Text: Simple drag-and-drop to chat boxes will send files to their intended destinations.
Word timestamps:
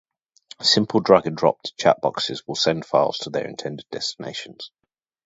Simple 0.63 0.99
drag-and-drop 1.01 1.61
to 1.61 1.75
chat 1.77 2.01
boxes 2.01 2.47
will 2.47 2.55
send 2.55 2.87
files 2.87 3.19
to 3.19 3.29
their 3.29 3.45
intended 3.47 3.85
destinations. 3.91 4.71